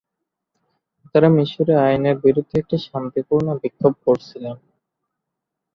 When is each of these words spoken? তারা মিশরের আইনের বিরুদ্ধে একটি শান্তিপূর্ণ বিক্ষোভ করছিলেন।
তারা 1.11 1.27
মিশরের 1.35 1.77
আইনের 1.85 2.17
বিরুদ্ধে 2.25 2.55
একটি 2.59 2.77
শান্তিপূর্ণ 2.85 3.47
বিক্ষোভ 3.61 3.93
করছিলেন। 4.05 4.55